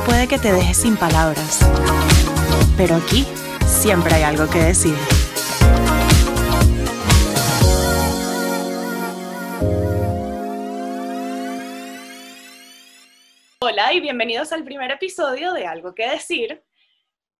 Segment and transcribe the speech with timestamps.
[0.00, 1.60] puede que te deje sin palabras,
[2.76, 3.26] pero aquí
[3.66, 4.96] siempre hay algo que decir.
[13.60, 16.64] Hola y bienvenidos al primer episodio de Algo que decir.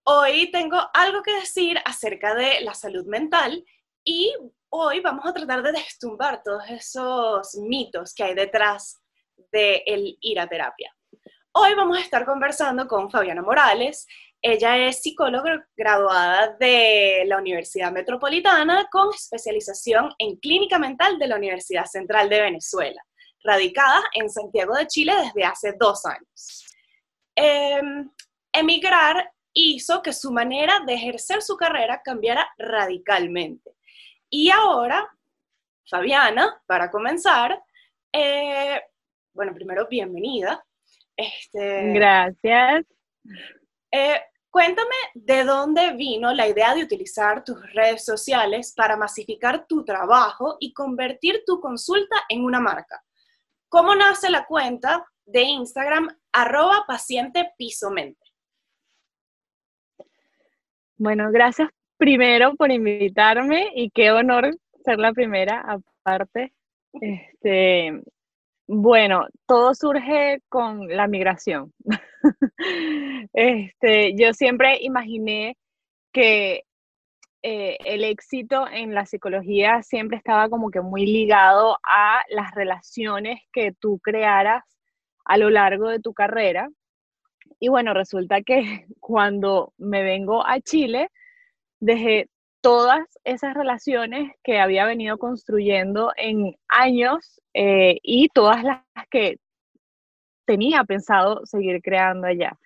[0.04, 3.64] Hoy tengo algo que decir acerca de la salud mental
[4.04, 4.34] y
[4.68, 9.02] hoy vamos a tratar de destumbar todos esos mitos que hay detrás
[9.52, 10.94] de el ir a terapia.
[11.54, 14.06] Hoy vamos a estar conversando con Fabiana Morales.
[14.40, 21.36] Ella es psicóloga graduada de la Universidad Metropolitana con especialización en clínica mental de la
[21.36, 23.04] Universidad Central de Venezuela,
[23.44, 26.64] radicada en Santiago de Chile desde hace dos años.
[27.36, 28.10] Em,
[28.50, 33.76] emigrar hizo que su manera de ejercer su carrera cambiara radicalmente.
[34.30, 35.06] Y ahora,
[35.86, 37.62] Fabiana, para comenzar,
[38.10, 38.80] eh,
[39.34, 40.64] bueno, primero, bienvenida.
[41.22, 42.84] Este, Gracias.
[43.90, 44.20] Eh,
[44.50, 50.56] cuéntame de dónde vino la idea de utilizar tus redes sociales para masificar tu trabajo
[50.60, 53.02] y convertir tu consulta en una marca.
[53.68, 58.20] ¿Cómo nace la cuenta de Instagram arroba paciente pisomente?
[60.96, 66.52] Bueno, gracias primero por invitarme y qué honor ser la primera aparte.
[67.00, 68.02] Este,
[68.66, 71.72] bueno, todo surge con la migración.
[73.32, 75.56] este, yo siempre imaginé
[76.12, 76.64] que
[77.42, 83.40] eh, el éxito en la psicología siempre estaba como que muy ligado a las relaciones
[83.52, 84.62] que tú crearas
[85.24, 86.68] a lo largo de tu carrera.
[87.58, 91.10] Y bueno, resulta que cuando me vengo a Chile,
[91.80, 92.28] dejé
[92.62, 98.80] todas esas relaciones que había venido construyendo en años eh, y todas las
[99.10, 99.36] que
[100.46, 102.56] tenía pensado seguir creando allá.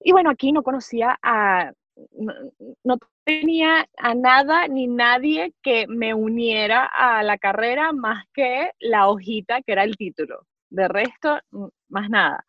[0.00, 1.72] Y bueno, aquí no conocía a,
[2.84, 9.08] no, tenía a nada ni nadie que me uniera a la carrera más que la
[9.08, 10.46] hojita que era el título.
[10.70, 11.38] De resto,
[11.88, 12.44] más nada.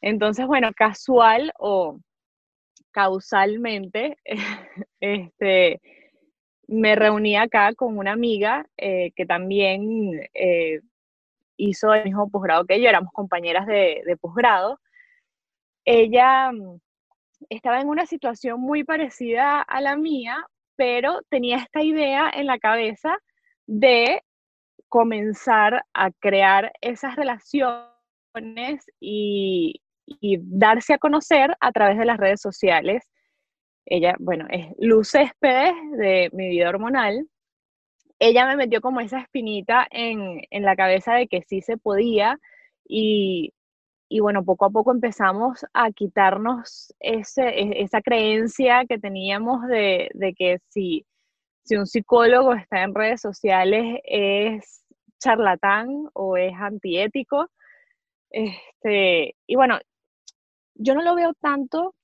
[0.00, 1.98] Entonces, bueno, casual o
[2.92, 4.16] causalmente,
[5.00, 5.80] este,
[6.68, 10.80] me reuní acá con una amiga eh, que también eh,
[11.56, 14.80] hizo el mismo posgrado que yo, éramos compañeras de, de posgrado.
[15.84, 16.80] Ella mm,
[17.50, 22.58] estaba en una situación muy parecida a la mía, pero tenía esta idea en la
[22.58, 23.16] cabeza
[23.66, 24.22] de
[24.88, 32.40] comenzar a crear esas relaciones y, y darse a conocer a través de las redes
[32.40, 33.08] sociales
[33.86, 37.28] ella, bueno, es Luz Céspedes de Mi Vida Hormonal.
[38.18, 42.38] Ella me metió como esa espinita en, la cabeza de que sí se podía
[42.86, 43.52] y,
[44.20, 50.58] bueno, poco a poco empezamos a quitarnos ese, e, esa creencia que teníamos de, que
[50.68, 51.04] si,
[51.64, 54.84] si un psicólogo está en redes sociales es
[55.20, 57.50] charlatán o es antiético.
[58.30, 59.78] Este, y bueno,
[60.74, 61.94] yo no lo veo tanto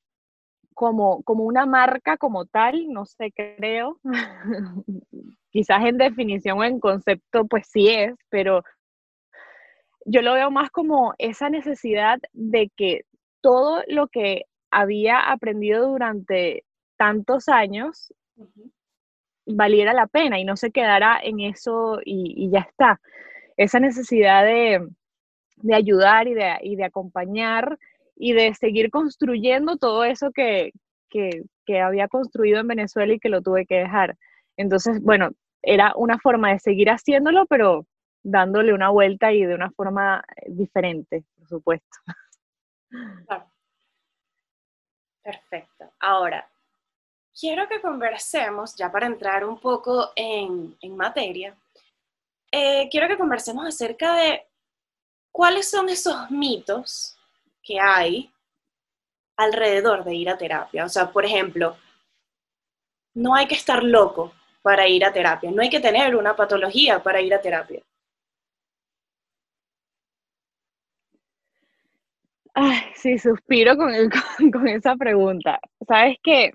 [0.74, 3.98] como, como una marca como tal, no sé, creo.
[5.50, 8.62] Quizás en definición o en concepto, pues sí es, pero
[10.04, 13.02] yo lo veo más como esa necesidad de que
[13.40, 16.64] todo lo que había aprendido durante
[16.96, 18.12] tantos años
[19.46, 23.00] valiera la pena y no se quedara en eso y, ya está.
[23.56, 24.86] Esa necesidad de,
[25.74, 27.78] ayudar y de, y de acompañar
[28.20, 30.72] y de seguir construyendo todo eso que,
[31.82, 34.16] había construido en Venezuela y que lo tuve que dejar.
[34.58, 35.30] Entonces, bueno,
[35.62, 37.86] era una forma de seguir haciéndolo, pero
[38.22, 41.96] dándole una vuelta y de una forma eh, diferente, por supuesto.
[45.22, 45.90] Perfecto.
[46.00, 46.46] Ahora,
[47.38, 51.56] quiero que conversemos, ya para entrar un poco en, materia,
[52.52, 54.46] eh, quiero que conversemos acerca de
[55.32, 57.16] cuáles son esos mitos
[57.62, 58.32] que hay
[59.36, 60.84] alrededor de ir a terapia.
[60.84, 61.76] O sea, por ejemplo,
[63.14, 67.02] no hay que estar loco para ir a terapia, no hay que tener una patología
[67.02, 67.82] para ir a terapia.
[72.54, 73.92] Ay, sí, suspiro con,
[74.52, 75.58] con, esa pregunta.
[75.86, 76.52] ¿Sabes qué?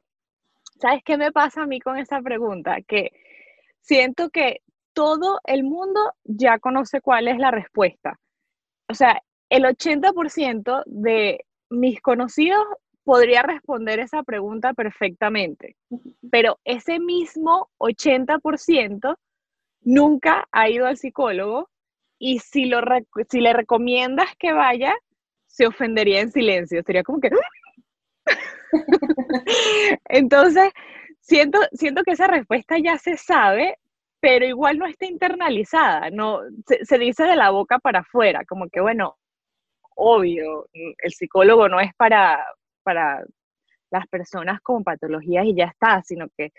[0.80, 2.78] ¿Sabes qué me pasa a mí con esa pregunta?
[2.88, 3.12] Que
[3.82, 4.62] siento que
[4.94, 8.20] todo el mundo ya conoce cuál es la respuesta.
[8.90, 9.22] O sea,
[9.56, 12.66] el 80% de mis conocidos
[13.04, 15.76] podría responder esa pregunta perfectamente,
[16.30, 19.16] pero ese mismo 80%
[19.82, 21.70] nunca ha ido al psicólogo
[22.18, 22.82] y si, lo,
[23.30, 24.94] si le recomiendas que vaya,
[25.46, 27.30] se ofendería en silencio, sería como que...
[30.10, 30.72] Entonces,
[31.22, 33.78] siento, siento que esa respuesta ya se sabe,
[34.20, 38.82] pero igual no está internalizada, no, se, dice de la boca para afuera, como que
[38.82, 39.18] bueno,
[39.96, 42.46] obvio, el psicólogo no es para,
[42.84, 43.24] para
[43.92, 46.52] las personas con patologías y ya está, sino que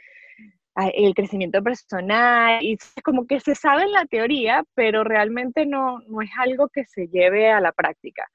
[0.76, 6.20] el crecimiento personal, y como que se sabe en la teoría, pero realmente no, no
[6.20, 8.28] es algo que se lleve a la práctica.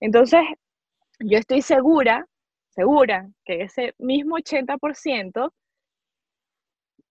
[0.00, 0.40] Entonces,
[1.18, 2.26] yo estoy segura,
[2.70, 5.52] segura, que ese mismo 80%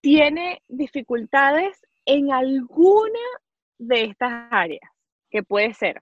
[0.02, 3.20] tiene dificultades en alguna
[3.78, 4.90] de estas áreas,
[5.30, 6.02] que puede ser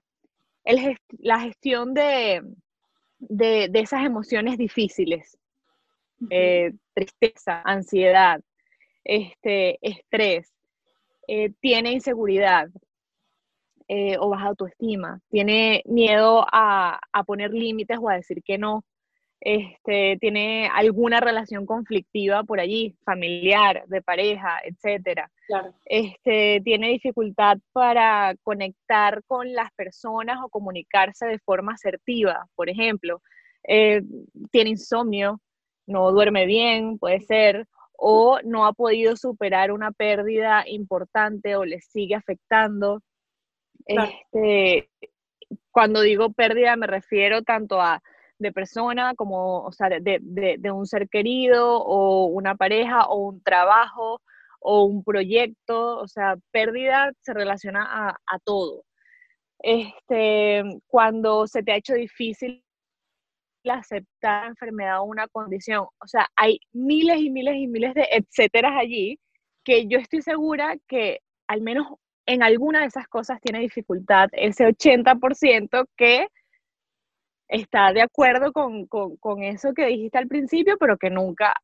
[0.64, 2.42] la gestión de,
[3.74, 5.38] esas emociones difíciles,
[6.30, 8.40] eh, tristeza, ansiedad,
[9.04, 10.52] este, estrés,
[11.26, 12.68] eh, tiene inseguridad
[13.88, 18.84] eh, o baja autoestima, tiene miedo a, a poner límites o a decir que no,
[19.40, 25.30] este, tiene alguna relación conflictiva por allí, familiar, de pareja, etcétera.
[25.86, 33.22] Este, tiene dificultad para conectar con las personas o comunicarse de forma asertiva, por ejemplo.
[33.66, 34.02] Eh,
[34.50, 35.40] tiene insomnio,
[35.86, 37.66] no duerme bien, puede ser,
[37.96, 43.00] o no ha podido superar una pérdida importante o le sigue afectando.
[43.86, 44.90] Este,
[45.70, 48.02] cuando digo pérdida me refiero tanto a
[48.40, 53.42] de persona, como, o sea, de, de, un ser querido o una pareja o un
[53.42, 54.20] trabajo
[54.60, 58.84] o un proyecto, o sea, pérdida se relaciona a, a todo.
[59.60, 62.64] Este, cuando se te ha hecho difícil
[63.68, 68.72] aceptar enfermedad o una condición, o sea, hay miles y miles y miles de etcéteras
[68.78, 69.18] allí
[69.64, 71.86] que yo estoy segura que al menos
[72.26, 76.28] en alguna de esas cosas tiene dificultad ese 80% que
[77.50, 81.54] está de acuerdo con, eso que dijiste al principio, pero que nunca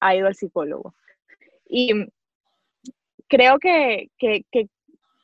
[0.00, 0.94] ha ido al psicólogo.
[1.68, 2.06] Y
[3.28, 4.08] creo que,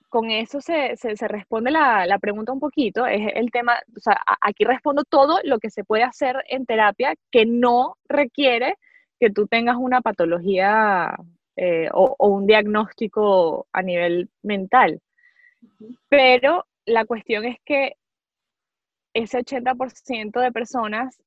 [0.08, 0.96] con eso se,
[1.28, 5.70] responde la, pregunta un poquito, es el tema, o sea, aquí respondo todo lo que
[5.70, 8.76] se puede hacer en terapia que no requiere
[9.20, 11.14] que tú tengas una patología
[11.56, 15.00] eh, o, o, un diagnóstico a nivel mental.
[16.08, 17.94] Pero la cuestión es que
[19.14, 21.18] ese 80% de personas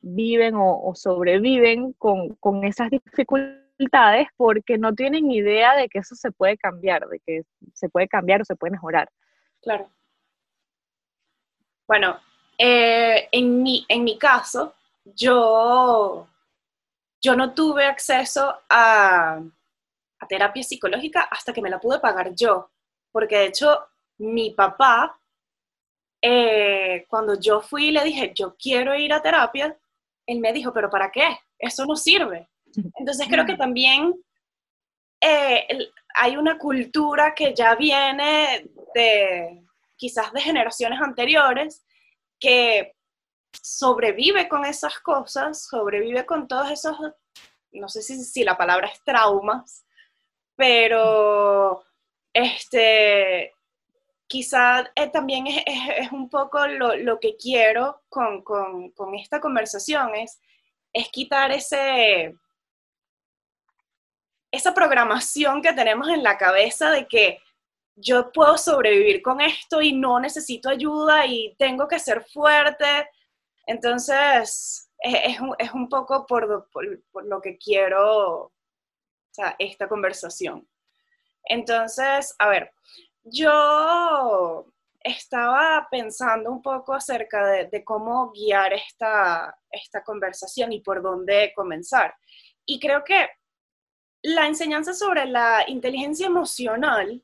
[0.00, 6.56] viven o, sobreviven con, esas dificultades porque no tienen idea de que eso se puede
[6.56, 7.42] cambiar, de que
[7.72, 9.08] se puede cambiar o se puede mejorar.
[9.62, 9.90] Claro.
[11.86, 12.18] Bueno,
[12.56, 16.26] eh, en, mi, en mi caso, yo,
[17.20, 19.42] yo no tuve acceso a,
[20.18, 22.70] a terapia psicológica hasta que me la pude pagar yo,
[23.10, 23.86] porque de hecho
[24.18, 25.18] mi papá
[26.26, 29.78] eh, cuando yo fui y le dije, yo quiero ir a terapia,
[30.26, 31.38] él me dijo, pero ¿para qué?
[31.58, 32.48] Eso no sirve.
[32.98, 34.14] Entonces creo que también
[35.20, 35.68] eh,
[36.14, 39.62] hay una cultura que ya viene de
[39.96, 41.84] quizás de generaciones anteriores
[42.40, 42.94] que
[43.52, 46.96] sobrevive con esas cosas, sobrevive con todos esos,
[47.72, 49.84] no sé si, si la palabra es traumas,
[50.56, 51.84] pero
[52.32, 53.53] este,
[54.26, 58.42] quizá eh, también es, un poco lo, que quiero con,
[59.18, 60.40] esta conversación, es,
[60.92, 62.34] es quitar ese,
[64.50, 67.40] esa programación que tenemos en la cabeza de que
[67.96, 73.08] yo puedo sobrevivir con esto y no necesito ayuda y tengo que ser fuerte.
[73.66, 75.40] Entonces, es,
[75.72, 78.52] un, poco por, por, lo que quiero
[79.58, 80.68] esta conversación.
[81.44, 82.72] Entonces, a ver,
[83.24, 84.66] yo
[85.00, 92.14] estaba pensando un poco acerca de, cómo guiar esta, esta conversación y por dónde comenzar.
[92.64, 93.28] Y creo que
[94.22, 97.22] la enseñanza sobre la inteligencia emocional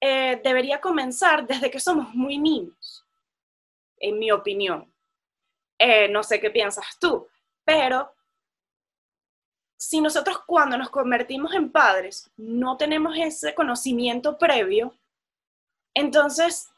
[0.00, 3.06] eh, debería comenzar desde que somos muy niños,
[3.98, 4.92] en mi opinión.
[5.78, 7.26] Eh, no sé qué piensas tú,
[7.64, 8.13] pero
[9.76, 14.94] si nosotros cuando nos convertimos en padres no tenemos ese conocimiento previo,
[15.94, 16.68] entonces,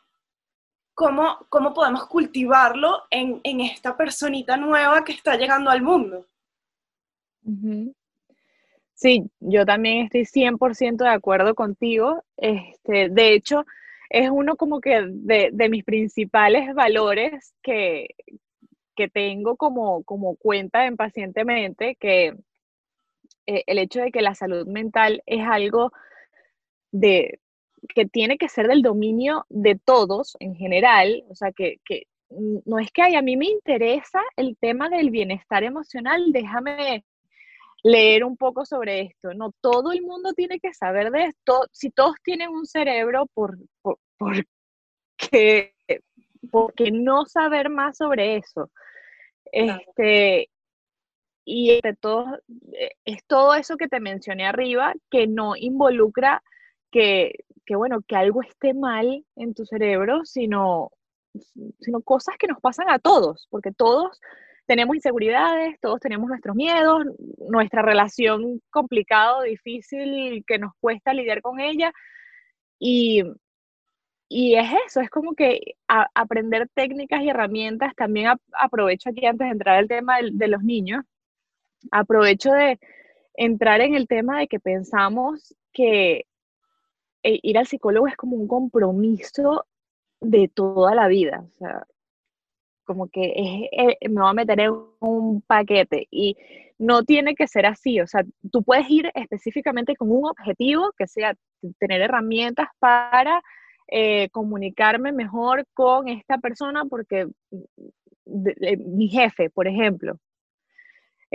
[0.94, 6.26] ¿cómo, cómo podemos cultivarlo en, esta personita nueva que está llegando al mundo?
[8.94, 12.22] Sí, yo también estoy 100% de acuerdo contigo.
[12.36, 13.64] Este, de hecho,
[14.10, 18.08] es uno como que de, de mis principales valores que,
[18.96, 22.34] que tengo como, como cuenta en Pacientemente, que
[23.46, 25.92] eh, el hecho de que la salud mental es algo
[26.92, 27.40] de,
[27.94, 31.78] que tiene que ser del dominio de todos en general, o sea, que,
[32.28, 37.04] no es que a mí me interesa el tema del bienestar emocional, déjame
[37.84, 39.32] leer un poco sobre esto.
[39.34, 41.66] No, todo el mundo tiene que saber de esto.
[41.70, 44.44] Si todos tienen un cerebro, ¿por, por,
[45.16, 45.72] qué,
[46.92, 48.70] no saber más sobre eso?
[49.52, 50.50] Este,
[51.46, 52.26] y entre todo,
[52.72, 56.42] eh, es todo eso que te mencioné arriba, que no involucra
[56.90, 60.90] que, que, bueno, que algo esté mal en tu cerebro, sino,
[61.80, 64.20] sino cosas que nos pasan a todos, porque todos
[64.66, 67.04] tenemos inseguridades, todos tenemos nuestros miedos,
[67.48, 71.92] nuestra relación complicada, difícil, que nos cuesta lidiar con ella.
[72.78, 73.22] Y,
[74.28, 77.94] y es eso, es como que aprender técnicas y herramientas.
[77.94, 81.04] También aprovecho aquí antes de entrar al tema de, los niños,
[81.90, 82.78] aprovecho de
[83.34, 86.26] entrar en el tema de que pensamos que
[87.22, 89.66] eh, ir al psicólogo es como un compromiso
[90.20, 91.44] de toda la vida.
[91.46, 91.86] O sea,
[92.84, 96.36] como que eh, me va a meter en un paquete y
[96.78, 101.06] no tiene que ser así, o sea, tú puedes ir específicamente con un objetivo que
[101.06, 101.34] sea
[101.78, 103.42] tener herramientas para
[103.88, 107.26] eh, comunicarme mejor con esta persona porque
[108.24, 110.18] mi jefe, por ejemplo,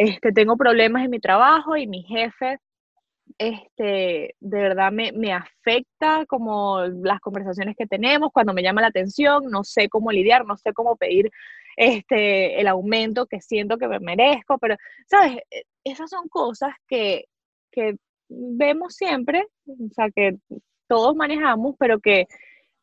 [0.01, 2.57] este, tengo problemas en mi trabajo y mi jefe
[3.37, 8.87] este, de verdad me, me, afecta como las conversaciones que tenemos, cuando me llama la
[8.87, 11.29] atención, no sé cómo lidiar, no sé cómo pedir
[11.77, 14.75] este, el aumento que siento que me merezco, pero,
[15.07, 15.37] ¿sabes?
[15.51, 17.25] E, esas son cosas que,
[17.71, 17.95] que
[18.27, 20.37] vemos siempre, o sea, que
[20.87, 22.27] todos manejamos, pero que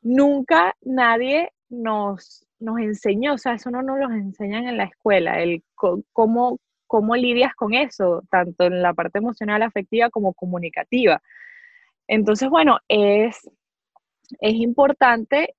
[0.02, 5.42] nunca nadie nos, nos enseñó, o sea, eso no nos lo enseñan en la escuela,
[5.42, 6.58] el cómo,
[6.88, 11.22] cómo lidias con eso, tanto en la parte emocional, afectiva como comunicativa.
[12.08, 13.48] Entonces, bueno, es,
[14.40, 15.54] es importante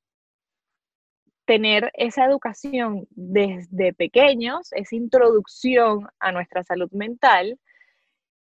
[1.46, 7.58] tener esa educación desde pequeños, esa introducción a nuestra salud mental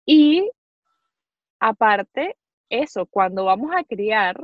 [0.05, 0.49] y
[1.59, 2.37] aparte,
[2.69, 4.39] eso, cuando vamos a criar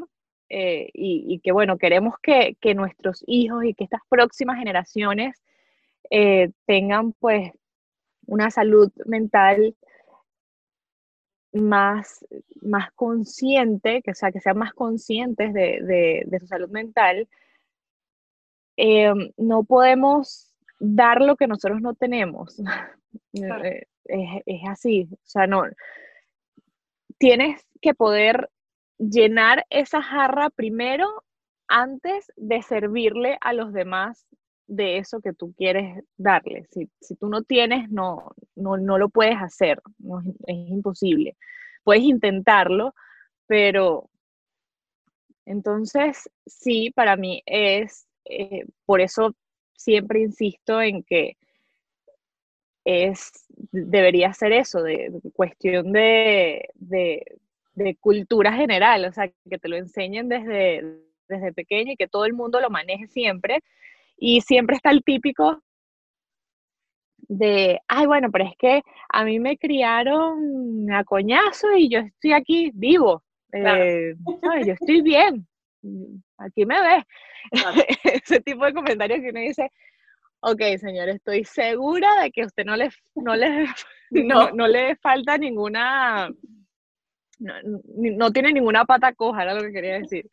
[0.49, 5.41] eh, y, que bueno, queremos que, nuestros hijos y que estas próximas generaciones
[6.09, 7.51] eh, tengan pues
[8.31, 9.75] una salud mental
[11.51, 12.25] más,
[12.61, 17.27] más consciente, que, sea, que sean más conscientes de, su salud mental,
[18.77, 22.57] em, no podemos dar lo que nosotros no tenemos.
[23.33, 25.63] Eh, es, es, así, o sea, no.
[27.17, 28.49] Tienes que poder
[28.97, 31.25] llenar esa jarra primero
[31.67, 34.25] antes de servirle a los demás
[34.71, 36.65] de eso que tú quieres darle.
[36.71, 39.81] Si, tú no tienes, no, no, lo puedes hacer,
[40.47, 41.35] es, imposible.
[41.83, 42.95] Puedes intentarlo,
[43.47, 44.09] pero
[45.45, 49.35] entonces sí, para mí es, eh, por eso
[49.75, 51.35] siempre insisto en que
[52.85, 57.25] es, debería ser eso, de, cuestión de, de,
[57.99, 62.33] cultura general, o sea, que te lo enseñen desde, desde pequeño y que todo el
[62.33, 63.61] mundo lo maneje siempre
[64.21, 65.63] y siempre está el típico
[67.27, 72.33] de, ay, bueno, pero es que a mí me criaron a coñazo y yo estoy
[72.33, 73.23] aquí vivo.
[73.51, 74.13] Eh,
[74.65, 75.47] yo estoy bien.
[76.37, 77.03] Aquí me ves.
[78.03, 79.71] Ese tipo de comentarios que uno dice,
[80.41, 83.65] ok, señor, estoy segura de que a usted no le, no le,
[84.11, 86.29] no, no le falta ninguna
[87.41, 90.29] no, tiene ninguna pata coja, era lo que quería decir.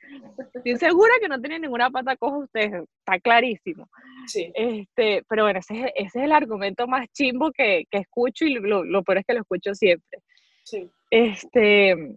[0.55, 3.89] Estoy segura que no tiene ninguna pata coja usted, está clarísimo.
[4.27, 4.53] Sí.
[4.55, 9.19] Este, pero bueno, ese, es el argumento más chimbo que, escucho y lo, lo, peor
[9.19, 10.21] es que lo escucho siempre.
[10.65, 10.91] Sí.
[11.11, 12.15] Este,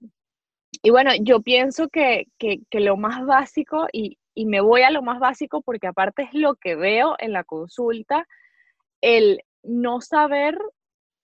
[0.82, 2.26] y bueno, yo pienso que,
[2.72, 6.56] lo más básico, y, y me voy a lo más básico porque aparte es lo
[6.56, 8.28] que veo en la consulta,
[9.00, 10.58] el no saber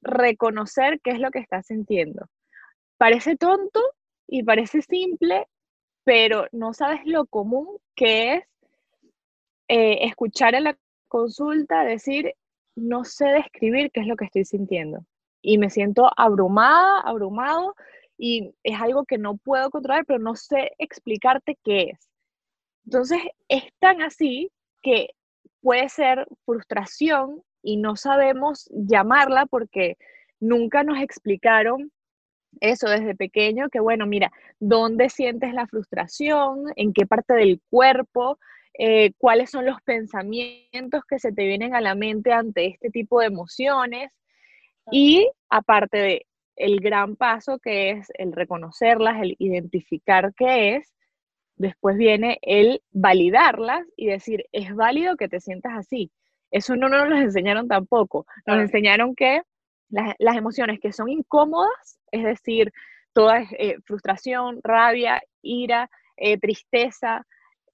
[0.02, 2.28] reconocer qué es lo que estás sintiendo
[2.98, 3.82] parece tonto
[4.27, 5.48] y parece simple,
[6.04, 8.44] pero no sabes lo común que es
[9.68, 10.77] eh, escuchar en la
[11.08, 12.34] consulta decir,
[12.75, 15.06] no sé describir qué es lo que estoy sintiendo.
[15.42, 17.75] Y me siento abrumada, abrumado,
[18.18, 22.10] y es algo que no puedo controlar, pero no sé explicarte qué es.
[22.86, 24.51] Entonces, es tan así
[24.82, 25.10] que
[25.62, 29.98] puede ser frustración y no sabemos llamarla porque
[30.39, 31.92] nunca nos explicaron
[32.62, 36.66] eso desde pequeño, que bueno, mira, ¿dónde sientes la frustración?
[36.76, 38.40] ¿En qué parte del cuerpo?
[38.78, 43.20] Eh, ¿Cuáles son los pensamientos que se te vienen a la mente ante este tipo
[43.20, 44.12] de emociones?
[44.92, 50.94] Y aparte de el gran paso que es el reconocerlas, el identificar qué es,
[51.56, 56.12] después viene el validarlas y decir, es válido que te sientas así.
[56.52, 58.26] Eso no nos lo enseñaron tampoco.
[58.46, 59.42] Nos enseñaron que
[59.89, 62.72] las, emociones que son incómodas, es decir,
[63.13, 67.25] toda eh, frustración, rabia, ira, eh, tristeza,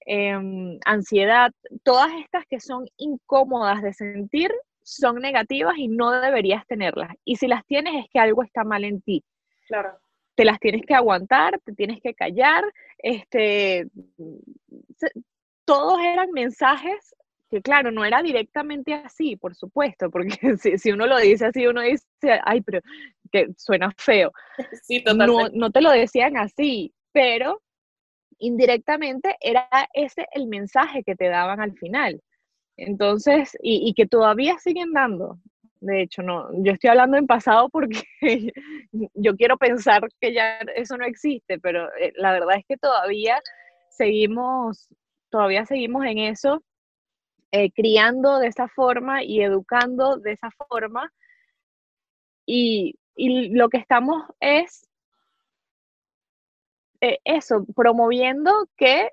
[0.06, 1.52] em, ansiedad,
[1.82, 4.52] todas estas que son incómodas de sentir
[4.82, 7.10] son negativas y no deberías tenerlas.
[7.24, 9.24] Y si las tienes es que algo está mal en ti.
[9.66, 9.98] Claro.
[10.34, 12.64] Te las tienes que aguantar, te tienes que callar.
[12.98, 13.88] Este,
[15.64, 17.14] todos eran mensajes
[17.54, 20.28] que, claro, no era directamente así, por supuesto, porque
[20.78, 22.04] si, uno lo dice así, uno dice,
[22.44, 22.80] ay, pero
[23.30, 24.32] que suena feo.
[24.82, 27.62] Sí, no, no te lo decían así, pero
[28.38, 32.20] indirectamente era ese el mensaje que te daban al final.
[32.76, 35.38] Entonces, y, que todavía siguen dando.
[35.80, 38.02] De hecho, no, yo estoy hablando en pasado porque
[39.14, 43.40] yo quiero pensar que ya eso no existe, pero eh, la verdad es que todavía
[43.90, 44.88] seguimos,
[45.30, 46.64] todavía seguimos en eso,
[47.56, 51.12] eh, criando de esa forma y educando de esa forma.
[52.44, 54.88] Y, lo que estamos es
[57.00, 59.08] eh, eso, promoviendo que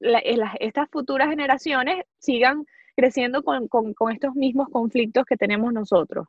[0.00, 2.64] estas futuras generaciones sigan
[2.96, 3.68] creciendo con,
[4.10, 6.28] estos mismos conflictos que tenemos nosotros.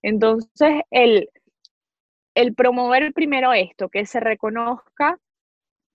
[0.00, 1.28] Entonces, el,
[2.34, 5.18] el promover primero esto, que se reconozca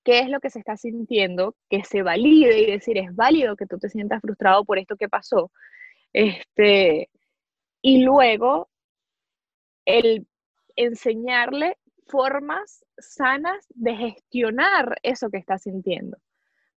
[0.06, 3.66] qué es lo que se está sintiendo, que se valide y decir, es válido que
[3.66, 5.52] tú te sientas frustrado por esto que pasó.
[6.14, 7.10] Este,
[7.82, 8.70] y luego,
[9.86, 10.28] el
[10.78, 16.18] enseñarle formas sanas de gestionar eso que está sintiendo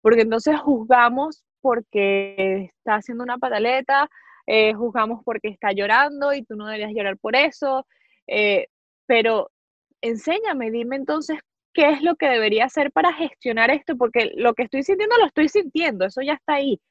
[0.08, 4.10] porque entonces juzgamos porque está haciendo una pataleta,
[4.46, 7.86] eh, juzgamos porque está llorando y tú no deberías llorar por eso,
[8.28, 8.68] eh,
[9.06, 9.52] pero
[10.00, 11.40] enséñame, dime entonces
[11.78, 15.28] qué es lo que debería hacer para gestionar esto, porque lo que estoy sintiendo lo
[15.28, 16.82] estoy sintiendo, eso ya está ahí.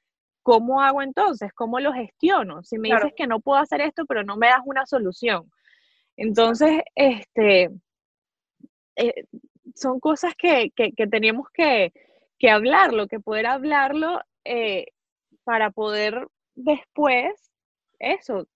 [0.44, 1.52] ¿Cómo hago entonces?
[1.54, 2.62] ¿Cómo lo gestiono?
[2.62, 5.50] Si me dices que no puedo hacer esto, pero no me das una solución.
[6.16, 7.70] Entonces, este,
[8.94, 9.24] eh,
[9.74, 11.92] son cosas que, que, que tenemos que,
[12.38, 14.86] que hablarlo, que poder hablarlo eh,
[15.42, 17.50] para poder después,
[17.98, 18.46] eso,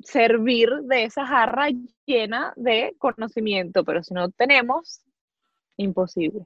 [0.00, 1.66] servir de esa jarra
[2.06, 5.02] llena de conocimiento, pero si no tenemos,
[5.78, 6.44] imposible.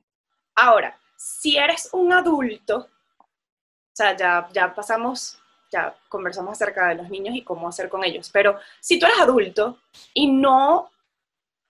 [0.54, 2.78] Ahora, si eres un adulto,
[3.18, 5.38] o sea, ya, ya pasamos,
[5.70, 9.18] ya conversamos acerca de los niños y cómo hacer con ellos, pero si tú eres
[9.18, 9.78] adulto
[10.14, 10.90] y no,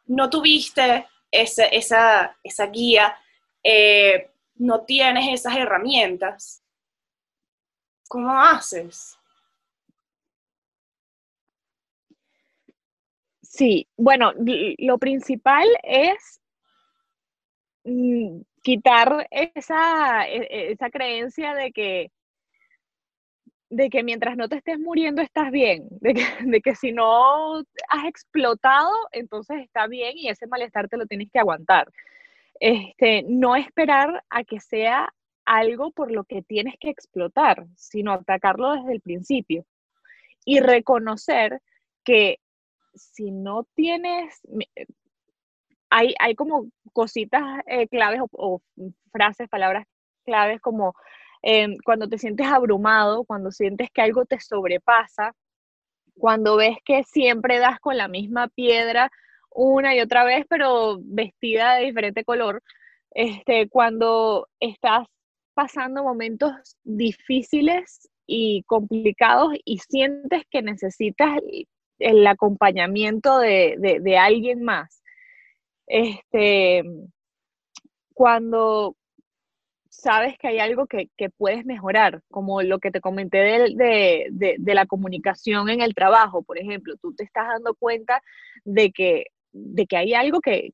[0.07, 3.17] no tuviste esa, esa, esa guía,
[3.63, 6.63] eh, no tienes esas herramientas,
[8.09, 9.19] ¿cómo haces?
[13.41, 14.33] Sí, bueno,
[14.79, 16.42] lo principal es
[18.63, 22.11] quitar esa, e, e, esa creencia de que,
[23.71, 27.59] de que mientras no te estés muriendo estás bien, de que, de que si no
[27.89, 31.91] has explotado, entonces está bien y ese malestar te lo tienes que aguantar.
[32.61, 35.13] Este, no esperar a que sea
[35.45, 39.65] algo por lo que tienes que explotar, sino atacarlo desde el principio
[40.45, 41.61] y reconocer
[42.05, 42.39] que
[42.95, 44.41] si no tienes,
[45.93, 48.61] hay, hay como cositas eh, claves o,
[49.13, 49.87] frases, palabras
[50.25, 50.95] claves como
[51.43, 55.35] em, cuando te sientes abrumado, cuando sientes que algo te sobrepasa,
[56.15, 59.11] cuando ves que siempre das con la misma piedra
[59.51, 62.63] una y otra vez, pero vestida de diferente color.
[63.11, 65.07] Este, cuando estás
[65.55, 66.53] pasando momentos
[66.85, 71.39] difíciles y complicados y sientes que necesitas
[71.99, 75.02] el acompañamiento de, alguien más.
[75.95, 76.83] Este,
[78.15, 78.97] cuando
[79.91, 84.87] sabes que hay algo que, puedes mejorar, como lo que te comenté de, de, la
[84.87, 88.23] comunicación en el trabajo, por ejemplo, tú te estás dando cuenta
[88.65, 90.73] de que de que hay algo que,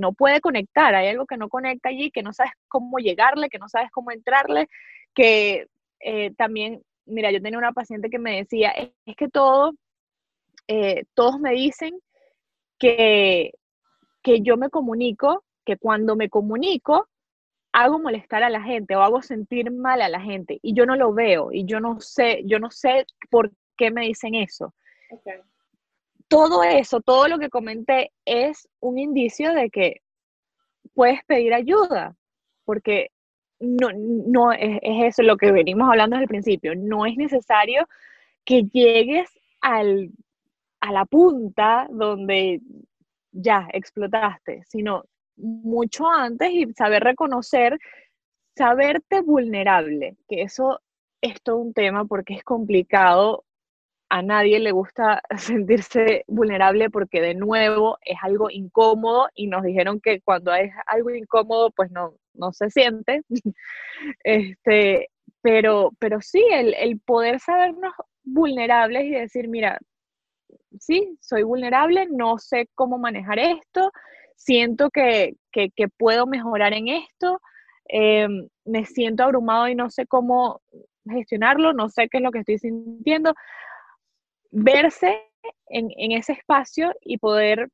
[0.00, 3.60] no puede conectar, hay algo que no conecta allí, que no sabes cómo llegarle, que
[3.60, 4.68] no sabes cómo entrarle,
[5.14, 5.68] que
[6.00, 9.74] eh, también, mira, yo tenía una paciente que me decía, es, que todo,
[10.66, 12.00] eh, todos me dicen
[12.80, 13.52] que,
[14.22, 17.08] que yo me comunico, que cuando me comunico,
[17.72, 20.96] hago molestar a la gente o hago sentir mal a la gente y yo no
[20.96, 24.74] lo veo y yo no sé, yo no sé por qué me dicen eso.
[26.28, 30.02] Todo eso, todo lo que comenté es un indicio de que
[30.94, 32.14] puedes pedir ayuda,
[32.64, 33.10] porque
[33.58, 37.86] no, no es, eso lo que venimos hablando desde el principio, no es necesario
[38.44, 39.28] que llegues
[39.60, 40.10] al,
[40.80, 42.60] a la punta donde
[43.32, 45.04] ya explotaste, sino
[45.36, 47.78] mucho antes y saber reconocer
[48.56, 50.80] saberte vulnerable, que eso
[51.22, 53.44] es todo un tema porque es complicado.
[54.10, 60.00] A nadie le gusta sentirse vulnerable porque de nuevo es algo incómodo y nos dijeron
[60.00, 63.22] que cuando es algo incómodo pues no, no se siente.
[64.24, 65.08] este,
[65.42, 69.78] pero, pero sí, el, el poder sabernos vulnerables y decir, mira,
[70.78, 73.90] sí, soy vulnerable, no sé cómo manejar esto,
[74.36, 75.36] siento que,
[75.98, 77.40] puedo mejorar en esto,
[77.88, 78.28] eh,
[78.64, 80.62] me siento abrumado y no sé cómo
[81.08, 83.34] gestionarlo, no sé qué es lo que estoy sintiendo.
[84.50, 85.28] Verse
[85.66, 87.68] en, ese espacio y poder,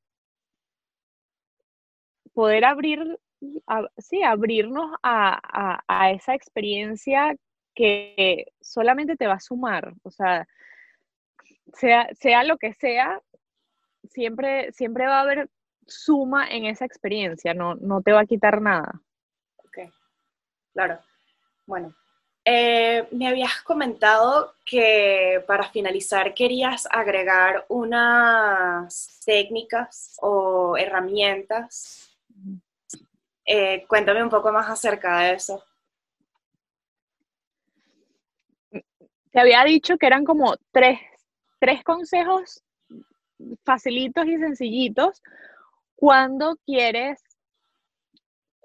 [2.33, 3.19] poder abrir,
[3.99, 7.37] sí, abrirnos a, a esa experiencia
[7.75, 10.47] que solamente te va a sumar, o sea,
[11.79, 13.21] sea, sea lo que sea,
[14.11, 15.51] siempre, siempre va a haber
[15.87, 19.01] suma en esa experiencia, no, no te va a quitar nada.
[19.57, 19.79] Ok,
[20.73, 20.99] claro.
[21.67, 21.95] Bueno,
[22.45, 32.17] eh, me habías comentado que para finalizar querías agregar unas técnicas o herramientas.
[33.45, 35.65] Eh, cuéntame un poco más acerca de eso.
[39.31, 41.01] Te había dicho que eran como tres,
[41.67, 42.63] tres consejos
[43.65, 45.21] facilitos y sencillitos
[45.97, 47.21] cuando quieres,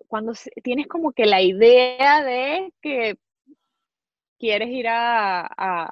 [0.08, 3.18] cuando tienes como que la idea de que
[4.38, 5.90] quieres ir a,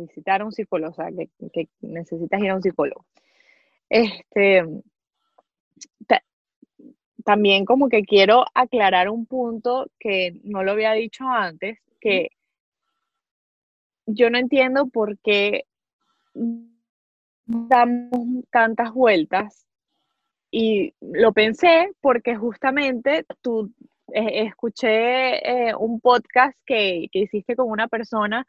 [0.00, 1.06] visitar a un psicólogo, o sea,
[1.52, 3.06] que, necesitas ir a un psicólogo.
[3.88, 4.64] Este,
[7.24, 12.30] también como que quiero aclarar un punto que no lo había dicho antes, que
[14.06, 15.66] yo no entiendo por qué
[17.46, 19.66] damos tantas vueltas
[20.50, 23.72] y lo pensé porque justamente tú
[24.12, 28.46] eh, escuché eh, un podcast que, hiciste con una persona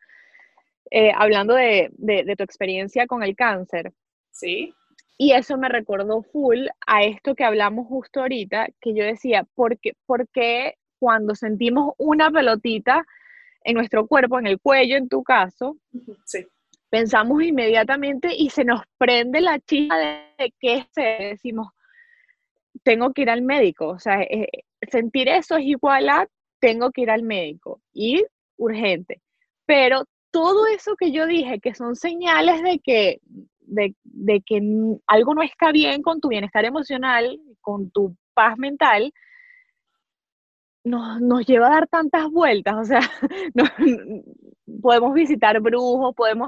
[0.92, 1.92] eh, hablando de,
[2.38, 3.92] tu experiencia con el cáncer.
[4.32, 4.74] Sí.
[5.18, 9.80] Y eso me recordó full a esto que hablamos justo ahorita, que yo decía, ¿por
[9.80, 13.06] qué, por qué cuando sentimos una pelotita
[13.64, 15.78] en nuestro cuerpo, en el cuello en tu caso,
[16.26, 16.46] sí
[16.96, 21.68] pensamos inmediatamente y se nos prende la chica de que decimos,
[22.84, 23.90] tengo que ir al médico.
[23.90, 24.48] O sea, eh,
[24.90, 26.26] sentir eso es igual a
[26.62, 28.24] tengo que ir al médico y
[28.56, 29.22] urgente.
[29.66, 33.20] Pero todo eso que yo dije, que son señales de que,
[33.60, 34.62] de, que
[35.06, 39.12] algo no está bien con tu bienestar emocional, con tu paz mental,
[40.86, 42.76] nos, nos lleva a dar tantas vueltas.
[42.78, 43.02] O sea,
[44.82, 46.48] podemos visitar brujos, podemos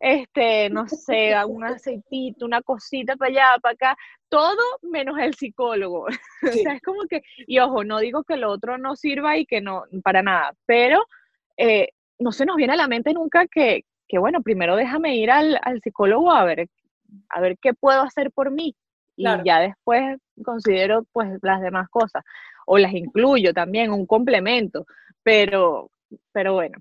[0.00, 3.96] este, no sé, un aceitito, una cosita para allá, para acá,
[4.28, 6.06] todo menos el psicólogo.
[6.42, 9.46] o sea, es como que, y ojo, no digo que lo otro no sirva y
[9.46, 11.04] que no, para nada, pero
[11.56, 15.30] eh, no se nos viene a la mente nunca que, que bueno, primero déjame ir
[15.30, 16.68] al, al, psicólogo a ver,
[17.28, 18.74] a ver qué puedo hacer por mí.
[19.16, 22.22] Y ya después considero pues las demás cosas.
[22.66, 24.86] O las incluyo también, un complemento.
[25.24, 25.90] Pero,
[26.30, 26.78] pero bueno,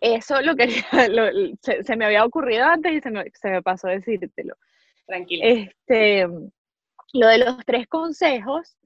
[0.00, 0.84] eso lo quería,
[1.62, 4.54] se, me había ocurrido antes y se me, se me pasó decírtelo.
[5.06, 5.42] Tranquilo.
[5.44, 6.26] Este,
[7.12, 8.76] lo de los tres consejos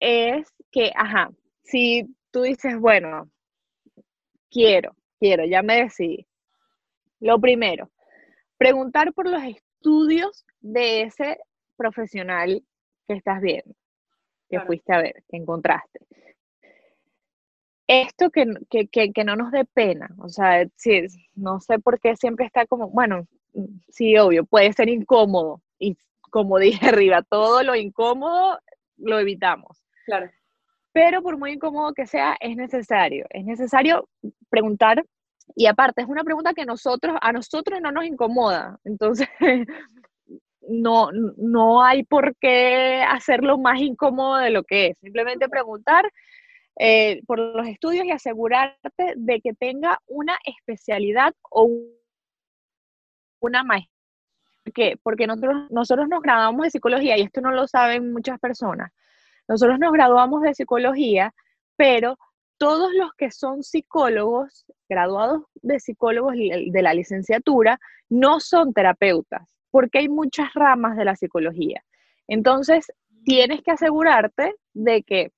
[0.00, 1.30] es que, ajá,
[1.62, 3.30] si tú dices, bueno,
[4.50, 6.26] quiero, quiero, ya me decidí.
[7.20, 7.90] Lo primero,
[8.56, 11.38] preguntar por los estudios de ese
[11.76, 12.62] profesional
[13.08, 13.74] que estás viendo,
[14.48, 16.00] que fuiste a ver, que encontraste
[17.88, 18.44] esto que,
[19.24, 23.26] no nos dé pena, o sea, sí, no sé por qué siempre está como, bueno,
[23.88, 25.96] sí, obvio, puede ser incómodo y
[26.30, 28.58] como dije arriba, todo lo incómodo
[28.98, 29.82] lo evitamos.
[30.04, 30.30] Claro.
[30.92, 34.08] Pero por muy incómodo que sea, es necesario, es necesario
[34.50, 35.04] preguntar
[35.56, 39.28] y aparte es una pregunta que nosotros, a nosotros no nos incomoda, entonces
[40.68, 46.04] no, no hay por qué hacerlo más incómodo de lo que es, simplemente preguntar
[46.78, 51.68] eh, por los estudios y asegurarte de que tenga una especialidad o
[53.40, 53.98] una maestría.
[54.64, 58.92] ¿Por Porque nosotros, nosotros nos graduamos de psicología y esto no lo saben muchas personas.
[59.48, 61.34] Nosotros nos graduamos de psicología,
[61.76, 62.18] pero
[62.58, 69.98] todos los que son psicólogos, graduados de psicólogos de la licenciatura, no son terapeutas, porque
[69.98, 71.82] hay muchas ramas de la psicología.
[72.26, 72.92] Entonces,
[73.24, 75.32] tienes que asegurarte de que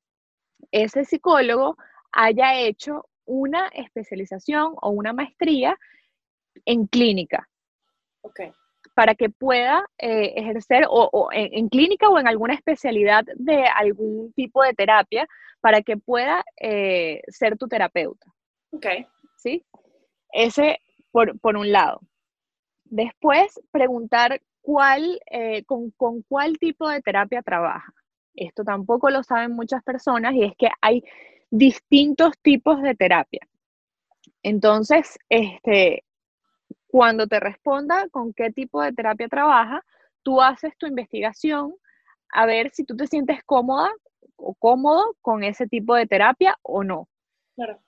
[0.70, 1.76] ese psicólogo
[2.12, 5.78] haya hecho una especialización o una maestría
[6.64, 7.46] en clínica.
[8.22, 8.52] Okay.
[8.94, 14.62] para que pueda eh, ejercer o, en, clínica o en alguna especialidad de algún tipo
[14.62, 15.26] de terapia,
[15.62, 18.26] para que pueda eh, ser tu terapeuta.
[18.72, 18.86] Ok.
[19.36, 19.64] ¿Sí?
[20.32, 22.00] Ese por, por un lado.
[22.84, 27.92] Después, preguntar cuál, eh, con, con cuál tipo de terapia trabaja.
[28.34, 31.02] Esto tampoco lo saben muchas personas y es que hay
[31.50, 33.46] distintos tipos de terapia.
[34.42, 36.04] Entonces, este,
[36.86, 39.84] cuando te responda con qué tipo de terapia trabaja,
[40.22, 41.74] tú haces tu investigación
[42.32, 43.90] a ver si tú te sientes cómoda
[44.36, 47.08] o cómodo con ese tipo de terapia o no.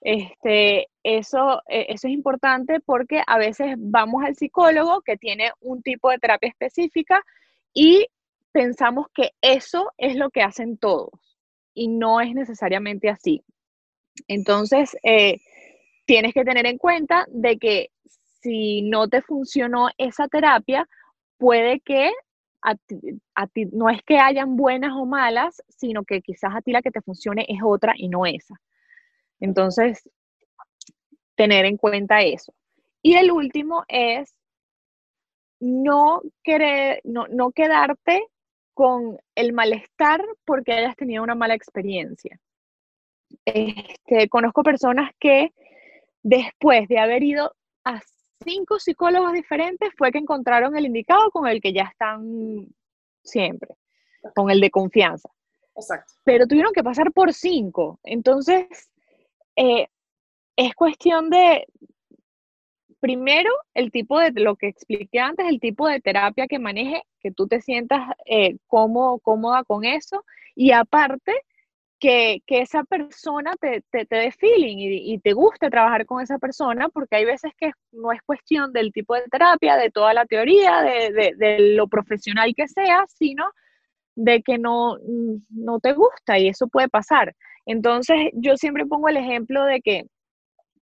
[0.02, 5.83] Este, eso, e, eso es importante porque a veces vamos al psicólogo que tiene un
[5.83, 7.24] tipo de terapia específica
[7.72, 8.07] y
[8.53, 11.11] pensamos que eso es lo que hacen todos
[11.75, 13.43] y no es necesariamente así.
[14.29, 15.38] Entonces, eh,
[16.05, 17.91] tienes que tener en cuenta de que
[18.43, 20.88] si no te funcionó esa terapia,
[21.38, 22.12] puede que
[22.62, 22.77] a
[23.49, 26.93] ti, no es que hayan buenas o malas, sino que quizás a ti la que
[26.93, 28.55] te funcione es otra y no esa.
[29.41, 30.09] Entonces,
[31.35, 32.55] tener en cuenta eso.
[33.03, 34.37] Y el último es
[35.59, 38.29] no, querer, no, no quedarte
[38.75, 42.39] con el malestar porque hayas tenido una mala experiencia.
[43.45, 45.53] Este, conozco personas que
[46.23, 47.55] después de haber ido
[47.85, 48.01] a
[48.45, 52.67] cinco psicólogos diferentes fue que encontraron el indicado con el que ya están
[53.23, 53.75] siempre,
[54.35, 55.29] con el de confianza.
[55.75, 56.13] Exacto.
[56.25, 57.99] Pero tuvieron que pasar por cinco.
[58.03, 58.91] Entonces,
[59.57, 59.89] eh,
[60.57, 61.67] es cuestión de,
[63.03, 67.33] primero, el tipo de, lo que expliqué antes, el tipo de terapia que maneje, que
[67.33, 71.33] tú te sientas eh, cómoda con eso, y aparte,
[71.99, 77.17] que, esa persona te, te, dé feeling y, te guste trabajar con esa persona, porque
[77.17, 81.35] hay veces que no es cuestión del tipo de terapia, de toda la teoría, de,
[81.37, 83.45] de lo profesional que sea, sino
[84.15, 84.97] de que no,
[85.51, 87.35] no te gusta y eso puede pasar.
[87.67, 90.05] Entonces, yo siempre pongo el ejemplo de que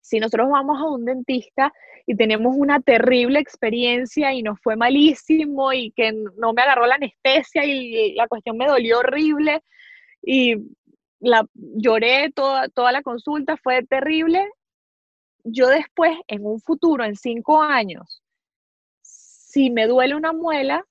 [0.05, 1.73] si nosotros vamos a un dentista
[2.05, 6.95] y tenemos una terrible experiencia y nos fue malísimo y que no me agarró la
[6.95, 9.63] anestesia y la cuestión me dolió horrible
[10.21, 10.57] y
[11.19, 14.47] la, lloré toda, toda la consulta, fue terrible,
[15.43, 18.21] yo después, en un futuro, en cinco años,
[19.01, 20.85] si me duele una muela,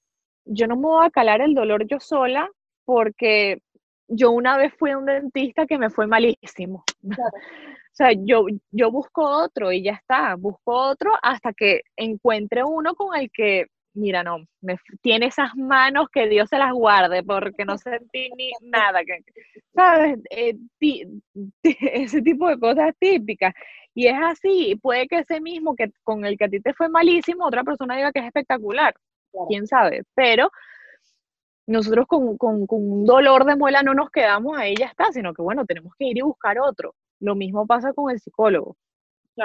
[0.44, 2.50] yo no me voy a calar el dolor yo sola
[2.84, 3.62] porque
[4.08, 6.82] yo una vez fui a un dentista que me fue malísimo.
[7.94, 12.96] o sea, yo, yo busco otro y ya está, busco otro hasta que encuentre uno
[12.96, 17.64] con el que, mira, no, me, tiene esas manos que Dios se las guarde porque
[17.64, 19.20] no sentí ni nada, que,
[19.72, 20.18] ¿sabes?
[20.30, 20.56] Eh,
[21.62, 23.54] ese tipo de cosas típicas.
[23.94, 26.88] Y es así, puede que ese mismo que con el que a ti te fue
[26.88, 28.92] malísimo, otra persona diga que es espectacular,
[29.48, 30.50] quién sabe, pero
[31.68, 32.36] nosotros con,
[32.68, 36.06] un dolor de muela no nos quedamos ahí, ya está, sino que bueno, tenemos que
[36.06, 36.96] ir y buscar otro.
[37.20, 38.76] Lo mismo pasa con el psicólogo.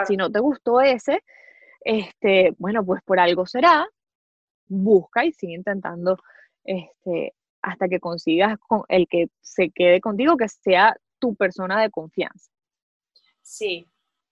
[0.05, 1.23] Si no te gustó ese,
[1.81, 3.87] este, bueno, pues por algo será,
[4.67, 6.17] busca y sigue intentando
[6.63, 11.89] este, hasta que consigas con el que se quede contigo, que sea tu persona de
[11.89, 12.51] confianza.
[13.41, 13.87] Sí.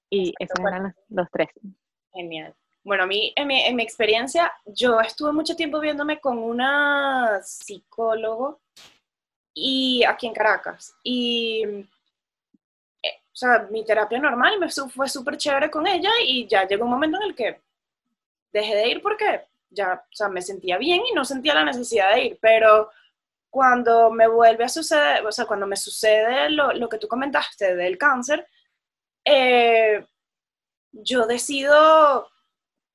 [0.10, 1.50] Y esos eran los tres.
[2.14, 2.56] Genial.
[2.84, 8.62] Bueno, a mí, en mi, experiencia, yo estuve mucho tiempo viéndome con una psicólogo
[9.54, 10.96] y aquí en Caracas.
[11.04, 11.64] Y,
[13.38, 16.90] o sea, mi terapia normal me fue súper chévere con ella y ya llegó un
[16.90, 17.62] momento en el que
[18.52, 22.16] dejé de ir porque ya, o sea, me sentía bien y no sentía la necesidad
[22.16, 22.90] de ir, pero
[23.52, 27.76] cuando me vuelve a suceder, o sea, cuando me sucede lo, lo que tú comentaste
[27.76, 28.48] del cáncer,
[29.24, 30.04] eh,
[30.92, 32.28] yo decido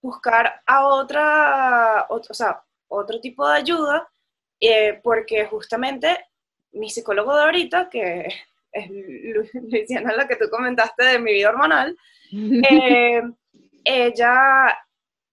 [0.00, 4.10] buscar a otra, o, sea, otro tipo de ayuda,
[4.58, 6.26] eh, porque justamente
[6.72, 8.26] mi psicólogo de ahorita, que
[8.72, 8.90] es
[9.54, 11.96] Luciana, la que tú comentaste de mi vida hormonal,
[12.32, 13.22] eh,
[13.84, 14.78] ella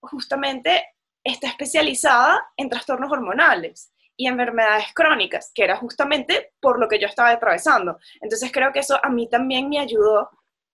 [0.02, 0.86] justamente
[1.24, 7.08] está especializada en trastornos hormonales y enfermedades crónicas, que era justamente por lo que yo
[7.08, 8.00] estaba atravesando.
[8.22, 10.30] Entonces creo que eso a mí también me ayudó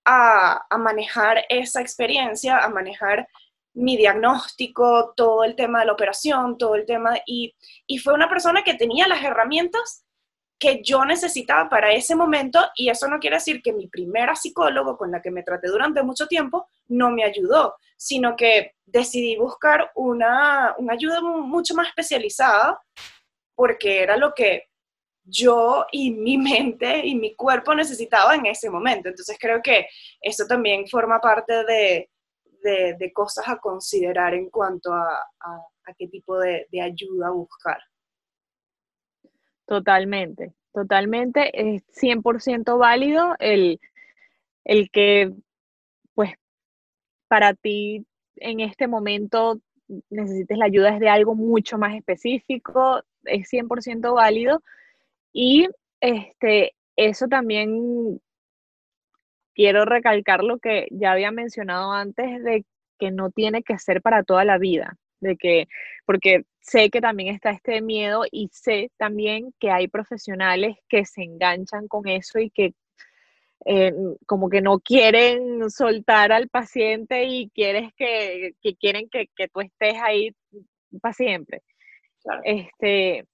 [0.06, 3.28] a, a manejar esa experiencia, a manejar
[3.76, 7.54] mi diagnóstico, todo el tema de la operación, todo el tema, y,
[7.86, 10.05] y fue una persona que tenía las herramientas
[10.58, 14.98] que yo necesitaba para ese momento y eso no quiere decir que mi primera psicólogo
[14.98, 19.92] con la que me traté durante mucho tiempo no me ayudó, sino que decidí buscar
[19.96, 22.80] una, una ayuda mucho más especializada
[23.54, 24.70] porque era lo que
[25.24, 29.10] yo y mi mente y mi cuerpo necesitaba en ese momento.
[29.10, 29.88] Entonces creo que
[30.22, 32.10] eso también forma parte de,
[32.64, 35.20] de, cosas a considerar en cuanto a,
[35.86, 37.80] a qué tipo de, de ayuda buscar.
[39.68, 41.76] Totalmente, totalmente.
[41.76, 43.80] Es 100% válido el,
[44.66, 45.34] el que,
[46.16, 46.32] pues,
[47.28, 48.06] para ti
[48.38, 49.60] en este momento
[50.10, 54.62] necesites la ayuda de algo mucho más específico, es 100% válido.
[55.34, 55.70] Y
[56.02, 58.22] este, eso también
[59.56, 62.66] quiero recalcar lo que ya había mencionado antes de
[63.00, 65.68] que no tiene que ser para toda la vida, de que,
[66.06, 71.22] porque sé que también está este miedo y sé también que hay profesionales que se
[71.22, 72.74] enganchan con eso y que
[73.66, 73.94] eh,
[74.26, 80.36] como que no quieren soltar al paciente y quieres que, quieren que, tú estés ahí
[81.02, 81.62] para siempre.
[82.44, 83.26] Este,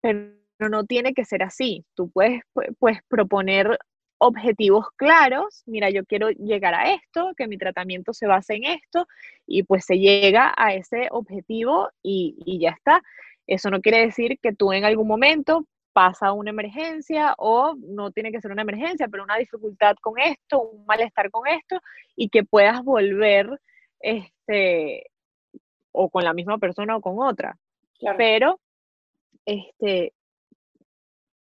[0.00, 0.30] pero
[0.70, 1.84] no tiene que ser así.
[1.94, 2.40] Tú puedes
[2.78, 3.78] pues, proponer
[4.20, 9.06] objetivos claros, mira, yo quiero llegar a esto, que mi tratamiento se base en esto,
[9.46, 13.02] y pues se llega a ese objetivo y, y ya está.
[13.46, 18.30] Eso no quiere decir que tú en algún momento pasa una emergencia o no tiene
[18.30, 21.80] que ser una emergencia, pero una dificultad con esto, un malestar con esto,
[22.14, 23.48] y que puedas volver
[24.00, 25.06] este,
[25.92, 27.56] o con la misma persona o con otra.
[28.18, 28.60] Pero
[29.46, 30.12] este,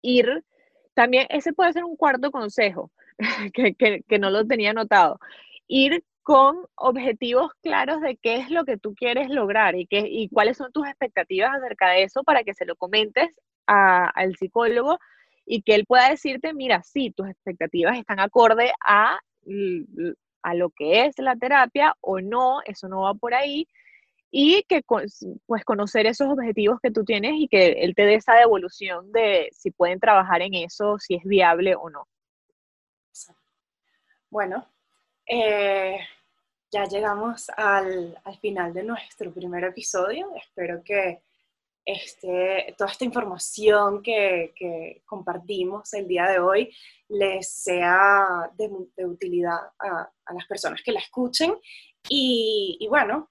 [0.01, 0.43] ir
[0.93, 2.91] también ese puede ser un cuarto consejo
[3.53, 5.19] que, no lo tenía notado.
[5.67, 10.29] Ir con objetivos claros de qué es lo que tú quieres lograr y, qué, y
[10.29, 13.29] cuáles son tus expectativas acerca de eso para que se lo comentes
[13.65, 14.99] al psicólogo
[15.45, 19.17] y que él pueda decirte, mira, sí, tus expectativas están acorde a,
[20.43, 23.67] a lo que es la terapia o no, eso no va por ahí
[24.31, 28.33] y que pues conocer esos objetivos que tú tienes y que él te dé esa
[28.35, 32.07] devolución de si pueden trabajar en eso, si es viable o no.
[34.29, 34.65] Bueno,
[35.27, 35.99] eh,
[36.71, 40.33] ya llegamos al, final de nuestro primer episodio.
[40.37, 41.21] Espero que
[41.83, 46.73] este, toda esta información que, compartimos el día de hoy
[47.09, 48.69] les sea de,
[49.05, 51.53] utilidad a, las personas que la escuchen.
[52.07, 53.29] Y, y bueno,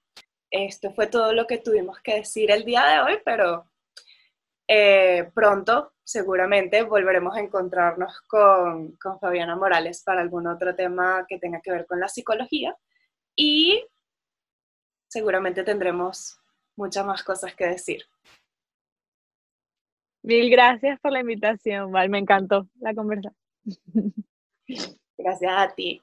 [0.51, 3.65] esto fue todo lo que tuvimos que decir el día de hoy, pero
[4.67, 11.39] eh, pronto seguramente volveremos a encontrarnos con, con Fabiana Morales para algún otro tema que
[11.39, 12.75] tenga que ver con la psicología
[13.35, 13.83] y
[15.07, 16.37] seguramente tendremos
[16.75, 18.03] muchas más cosas que decir.
[20.23, 23.35] Mil gracias por la invitación, Val, me encantó la conversación.
[25.17, 26.01] Gracias a ti.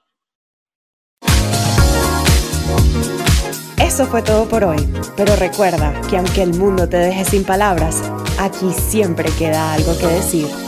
[3.79, 8.03] Eso fue todo por hoy, pero recuerda que aunque el mundo te deje sin palabras,
[8.39, 10.68] aquí siempre queda algo que decir.